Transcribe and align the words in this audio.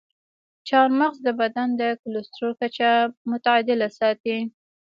چارمغز 0.67 1.17
د 1.25 1.29
بدن 1.41 1.69
د 1.81 1.83
کلسترول 2.01 2.53
کچه 2.61 2.89
متعادله 3.29 3.87
ساتي. 3.99 4.37